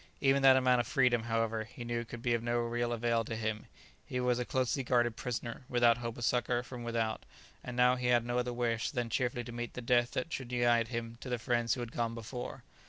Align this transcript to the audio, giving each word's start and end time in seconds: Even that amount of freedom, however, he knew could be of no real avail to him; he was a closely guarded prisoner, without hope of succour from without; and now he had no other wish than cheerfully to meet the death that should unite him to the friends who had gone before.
Even 0.19 0.41
that 0.41 0.55
amount 0.57 0.79
of 0.81 0.87
freedom, 0.87 1.25
however, 1.25 1.63
he 1.65 1.83
knew 1.83 2.03
could 2.03 2.23
be 2.23 2.33
of 2.33 2.41
no 2.41 2.57
real 2.57 2.91
avail 2.91 3.23
to 3.23 3.35
him; 3.35 3.67
he 4.03 4.19
was 4.19 4.39
a 4.39 4.45
closely 4.45 4.81
guarded 4.81 5.15
prisoner, 5.15 5.63
without 5.69 5.97
hope 5.99 6.17
of 6.17 6.25
succour 6.25 6.63
from 6.63 6.83
without; 6.83 7.23
and 7.63 7.77
now 7.77 7.95
he 7.95 8.07
had 8.07 8.25
no 8.25 8.39
other 8.39 8.51
wish 8.51 8.89
than 8.89 9.11
cheerfully 9.11 9.43
to 9.43 9.51
meet 9.51 9.75
the 9.75 9.79
death 9.79 10.09
that 10.13 10.33
should 10.33 10.51
unite 10.51 10.87
him 10.87 11.17
to 11.21 11.29
the 11.29 11.37
friends 11.37 11.75
who 11.75 11.81
had 11.81 11.91
gone 11.91 12.15
before. 12.15 12.63